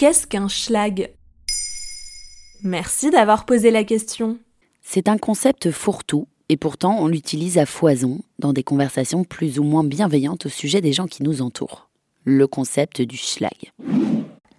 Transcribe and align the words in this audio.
Qu'est-ce 0.00 0.26
qu'un 0.26 0.48
schlag? 0.48 1.10
Merci 2.62 3.10
d'avoir 3.10 3.44
posé 3.44 3.70
la 3.70 3.84
question. 3.84 4.38
C'est 4.80 5.08
un 5.08 5.18
concept 5.18 5.70
fourre-tout 5.70 6.26
et 6.48 6.56
pourtant 6.56 6.96
on 7.00 7.06
l'utilise 7.06 7.58
à 7.58 7.66
foison 7.66 8.20
dans 8.38 8.54
des 8.54 8.62
conversations 8.62 9.24
plus 9.24 9.58
ou 9.58 9.62
moins 9.62 9.84
bienveillantes 9.84 10.46
au 10.46 10.48
sujet 10.48 10.80
des 10.80 10.94
gens 10.94 11.06
qui 11.06 11.22
nous 11.22 11.42
entourent. 11.42 11.90
Le 12.24 12.46
concept 12.46 13.02
du 13.02 13.18
schlag. 13.18 13.72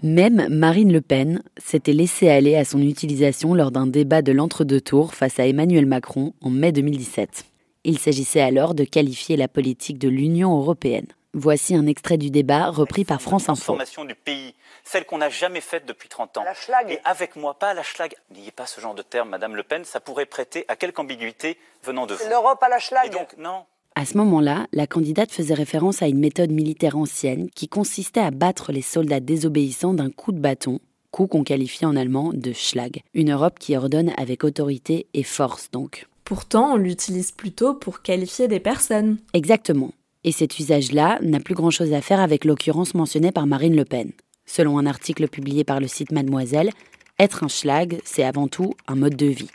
Même 0.03 0.47
Marine 0.47 0.93
Le 0.93 1.01
Pen 1.01 1.41
s'était 1.57 1.93
laissée 1.93 2.29
aller 2.29 2.55
à 2.55 2.63
son 2.63 2.79
utilisation 2.79 3.55
lors 3.55 3.71
d'un 3.71 3.87
débat 3.87 4.21
de 4.21 4.33
l'entre-deux 4.33 4.81
tours 4.81 5.15
face 5.15 5.39
à 5.39 5.47
Emmanuel 5.47 5.87
Macron 5.87 6.33
en 6.41 6.51
mai 6.51 6.71
2017. 6.71 7.45
Il 7.83 7.97
s'agissait 7.97 8.41
alors 8.41 8.75
de 8.75 8.83
qualifier 8.83 9.37
la 9.37 9.47
politique 9.47 9.97
de 9.97 10.07
l'Union 10.07 10.55
européenne. 10.55 11.07
Voici 11.33 11.75
un 11.75 11.87
extrait 11.87 12.17
du 12.17 12.29
débat 12.29 12.69
repris 12.69 13.05
par 13.05 13.21
France 13.21 13.47
Info. 13.47 13.77
du 14.05 14.15
pays, 14.15 14.53
celle 14.83 15.05
qu'on 15.05 15.19
n'a 15.19 15.29
jamais 15.29 15.61
faite 15.61 15.85
depuis 15.85 16.09
30 16.09 16.37
ans. 16.37 16.43
Et 16.89 16.99
avec 17.05 17.37
moi, 17.37 17.53
pas 17.53 17.69
à 17.69 17.73
la 17.73 17.83
schlag. 17.83 18.15
N'ayez 18.35 18.51
pas 18.51 18.65
ce 18.65 18.81
genre 18.81 18.95
de 18.95 19.01
terme, 19.01 19.29
Madame 19.29 19.55
Le 19.55 19.63
Pen, 19.63 19.85
ça 19.85 20.01
pourrait 20.01 20.25
prêter 20.25 20.65
à 20.67 20.75
quelque 20.75 20.99
ambiguïté 20.99 21.57
venant 21.83 22.05
de 22.05 22.15
vous. 22.15 22.29
L'Europe 22.29 22.61
à 22.61 22.67
la 22.67 22.79
schlag. 22.79 23.07
Et 23.07 23.09
donc, 23.09 23.37
non. 23.37 23.63
À 23.95 24.05
ce 24.05 24.17
moment-là, 24.17 24.67
la 24.73 24.87
candidate 24.87 25.31
faisait 25.31 25.53
référence 25.53 26.01
à 26.01 26.07
une 26.07 26.19
méthode 26.19 26.51
militaire 26.51 26.97
ancienne 26.97 27.49
qui 27.55 27.69
consistait 27.69 28.19
à 28.19 28.31
battre 28.31 28.73
les 28.73 28.81
soldats 28.81 29.19
désobéissants 29.21 29.93
d'un 29.93 30.09
coup 30.09 30.33
de 30.33 30.39
bâton, 30.39 30.79
coup 31.11 31.27
qu'on 31.27 31.43
qualifie 31.43 31.85
en 31.85 31.95
allemand 31.95 32.31
de 32.33 32.51
Schlag. 32.51 33.03
Une 33.13 33.31
Europe 33.31 33.57
qui 33.57 33.77
ordonne 33.77 34.13
avec 34.17 34.43
autorité 34.43 35.07
et 35.13 35.23
force 35.23 35.71
donc. 35.71 36.07
Pourtant, 36.25 36.73
on 36.73 36.77
l'utilise 36.77 37.31
plutôt 37.31 37.73
pour 37.73 38.01
qualifier 38.01 38.47
des 38.47 38.59
personnes. 38.59 39.17
Exactement. 39.33 39.91
Et 40.23 40.31
cet 40.31 40.59
usage-là 40.59 41.19
n'a 41.21 41.39
plus 41.39 41.55
grand-chose 41.55 41.93
à 41.93 42.01
faire 42.01 42.19
avec 42.19 42.45
l'occurrence 42.45 42.93
mentionnée 42.93 43.31
par 43.31 43.47
Marine 43.47 43.75
Le 43.75 43.85
Pen. 43.85 44.11
Selon 44.45 44.77
un 44.77 44.85
article 44.85 45.27
publié 45.27 45.63
par 45.63 45.79
le 45.79 45.87
site 45.87 46.11
Mademoiselle, 46.11 46.69
être 47.17 47.43
un 47.43 47.47
schlag, 47.47 47.99
c'est 48.03 48.23
avant 48.23 48.47
tout 48.47 48.73
un 48.87 48.95
mode 48.95 49.15
de 49.15 49.27
vie. 49.27 49.49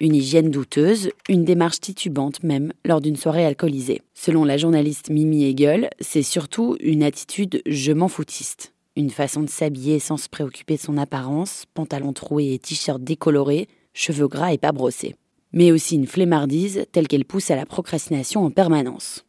Une 0.00 0.14
hygiène 0.14 0.50
douteuse, 0.50 1.10
une 1.28 1.44
démarche 1.44 1.80
titubante 1.80 2.42
même 2.42 2.72
lors 2.84 3.00
d'une 3.00 3.16
soirée 3.16 3.44
alcoolisée. 3.44 4.02
Selon 4.14 4.44
la 4.44 4.56
journaliste 4.56 5.10
Mimi 5.10 5.44
Hegel, 5.44 5.90
c'est 6.00 6.22
surtout 6.22 6.76
une 6.80 7.02
attitude 7.02 7.62
je 7.66 7.92
m'en 7.92 8.08
foutiste. 8.08 8.72
Une 8.96 9.10
façon 9.10 9.42
de 9.42 9.50
s'habiller 9.50 9.98
sans 9.98 10.16
se 10.16 10.28
préoccuper 10.28 10.76
de 10.76 10.80
son 10.80 10.96
apparence, 10.96 11.64
pantalon 11.74 12.14
troué 12.14 12.54
et 12.54 12.58
t-shirt 12.58 13.02
décoloré, 13.02 13.68
cheveux 13.92 14.28
gras 14.28 14.52
et 14.52 14.58
pas 14.58 14.72
brossés. 14.72 15.14
Mais 15.52 15.72
aussi 15.72 15.96
une 15.96 16.06
flemmardise 16.06 16.86
telle 16.92 17.08
qu'elle 17.08 17.24
pousse 17.26 17.50
à 17.50 17.56
la 17.56 17.66
procrastination 17.66 18.44
en 18.44 18.50
permanence. 18.50 19.25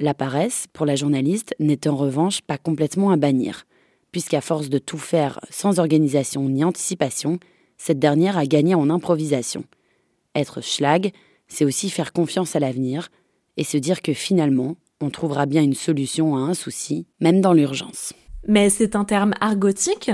La 0.00 0.12
paresse, 0.12 0.66
pour 0.72 0.86
la 0.86 0.96
journaliste, 0.96 1.54
n'est 1.60 1.86
en 1.86 1.94
revanche 1.94 2.40
pas 2.40 2.58
complètement 2.58 3.10
à 3.10 3.16
bannir, 3.16 3.64
puisqu'à 4.10 4.40
force 4.40 4.68
de 4.68 4.78
tout 4.78 4.98
faire 4.98 5.38
sans 5.50 5.78
organisation 5.78 6.48
ni 6.48 6.64
anticipation, 6.64 7.38
cette 7.76 8.00
dernière 8.00 8.36
a 8.36 8.44
gagné 8.44 8.74
en 8.74 8.90
improvisation. 8.90 9.64
Être 10.34 10.62
schlag, 10.62 11.12
c'est 11.46 11.64
aussi 11.64 11.90
faire 11.90 12.12
confiance 12.12 12.56
à 12.56 12.60
l'avenir 12.60 13.08
et 13.56 13.62
se 13.62 13.76
dire 13.76 14.02
que 14.02 14.14
finalement, 14.14 14.76
on 15.00 15.10
trouvera 15.10 15.46
bien 15.46 15.62
une 15.62 15.74
solution 15.74 16.34
à 16.36 16.40
un 16.40 16.54
souci, 16.54 17.06
même 17.20 17.40
dans 17.40 17.52
l'urgence. 17.52 18.12
Mais 18.48 18.70
c'est 18.70 18.96
un 18.96 19.04
terme 19.04 19.34
argotique? 19.40 20.10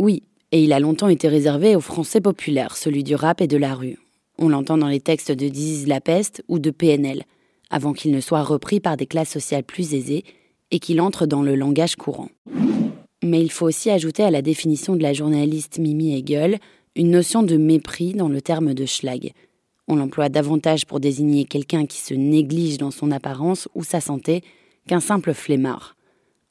Oui, 0.00 0.24
et 0.50 0.64
il 0.64 0.72
a 0.72 0.80
longtemps 0.80 1.08
été 1.08 1.28
réservé 1.28 1.76
aux 1.76 1.80
Français 1.80 2.20
populaires, 2.20 2.76
celui 2.76 3.04
du 3.04 3.14
rap 3.14 3.40
et 3.40 3.46
de 3.46 3.56
la 3.56 3.76
rue. 3.76 3.98
On 4.38 4.48
l'entend 4.48 4.76
dans 4.76 4.88
les 4.88 5.00
textes 5.00 5.30
de 5.30 5.48
Diziz 5.48 5.86
La 5.86 6.00
Peste 6.00 6.42
ou 6.48 6.58
de 6.58 6.70
PNL, 6.70 7.22
avant 7.70 7.92
qu'il 7.92 8.10
ne 8.10 8.20
soit 8.20 8.42
repris 8.42 8.80
par 8.80 8.96
des 8.96 9.06
classes 9.06 9.30
sociales 9.30 9.64
plus 9.64 9.94
aisées 9.94 10.24
et 10.70 10.78
qu'il 10.78 11.00
entre 11.00 11.26
dans 11.26 11.42
le 11.42 11.54
langage 11.54 11.96
courant. 11.96 12.28
Mais 13.22 13.40
il 13.40 13.50
faut 13.50 13.66
aussi 13.66 13.90
ajouter 13.90 14.22
à 14.22 14.30
la 14.30 14.42
définition 14.42 14.96
de 14.96 15.02
la 15.02 15.12
journaliste 15.12 15.78
Mimi 15.78 16.16
Hegel 16.16 16.58
une 16.96 17.10
notion 17.10 17.42
de 17.42 17.56
mépris 17.56 18.14
dans 18.14 18.28
le 18.28 18.40
terme 18.40 18.74
de 18.74 18.86
schlag. 18.86 19.32
On 19.88 19.96
l'emploie 19.96 20.28
davantage 20.28 20.86
pour 20.86 21.00
désigner 21.00 21.44
quelqu'un 21.44 21.86
qui 21.86 21.98
se 21.98 22.14
néglige 22.14 22.78
dans 22.78 22.90
son 22.90 23.10
apparence 23.10 23.68
ou 23.74 23.84
sa 23.84 24.00
santé 24.00 24.42
qu'un 24.86 25.00
simple 25.00 25.34
flemmard. 25.34 25.96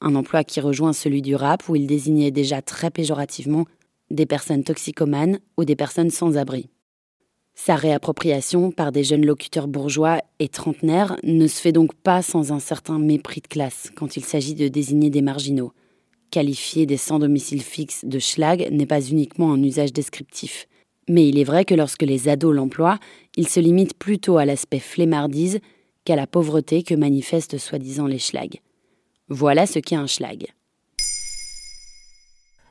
Un 0.00 0.14
emploi 0.14 0.44
qui 0.44 0.60
rejoint 0.60 0.92
celui 0.92 1.22
du 1.22 1.34
rap 1.34 1.68
où 1.68 1.76
il 1.76 1.86
désignait 1.86 2.30
déjà 2.30 2.62
très 2.62 2.90
péjorativement 2.90 3.66
des 4.10 4.26
personnes 4.26 4.64
toxicomanes 4.64 5.40
ou 5.56 5.64
des 5.64 5.76
personnes 5.76 6.10
sans 6.10 6.36
abri. 6.36 6.68
Sa 7.54 7.76
réappropriation 7.76 8.70
par 8.70 8.90
des 8.90 9.04
jeunes 9.04 9.26
locuteurs 9.26 9.68
bourgeois 9.68 10.22
et 10.38 10.48
trentenaires 10.48 11.16
ne 11.22 11.46
se 11.46 11.60
fait 11.60 11.72
donc 11.72 11.94
pas 11.94 12.22
sans 12.22 12.52
un 12.52 12.60
certain 12.60 12.98
mépris 12.98 13.40
de 13.42 13.48
classe 13.48 13.90
quand 13.94 14.16
il 14.16 14.24
s'agit 14.24 14.54
de 14.54 14.68
désigner 14.68 15.10
des 15.10 15.22
marginaux. 15.22 15.72
Qualifier 16.30 16.86
des 16.86 16.96
sans 16.96 17.18
domicile 17.18 17.62
fixe 17.62 18.04
de 18.04 18.18
schlag 18.18 18.68
n'est 18.70 18.86
pas 18.86 19.02
uniquement 19.02 19.52
un 19.52 19.62
usage 19.62 19.92
descriptif. 19.92 20.68
Mais 21.08 21.28
il 21.28 21.38
est 21.38 21.44
vrai 21.44 21.64
que 21.64 21.74
lorsque 21.74 22.02
les 22.02 22.28
ados 22.28 22.54
l'emploient, 22.54 23.00
ils 23.36 23.48
se 23.48 23.58
limitent 23.58 23.98
plutôt 23.98 24.38
à 24.38 24.44
l'aspect 24.44 24.78
flemmardise 24.78 25.58
qu'à 26.04 26.16
la 26.16 26.26
pauvreté 26.26 26.82
que 26.82 26.94
manifestent 26.94 27.58
soi-disant 27.58 28.06
les 28.06 28.18
schlags. 28.18 28.60
Voilà 29.28 29.66
ce 29.66 29.80
qu'est 29.80 29.96
un 29.96 30.06
schlag. 30.06 30.46